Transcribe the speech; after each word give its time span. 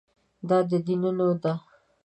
دا 0.47 0.57
د 0.69 0.71
دینونو 0.85 1.27
ده. 1.43 1.53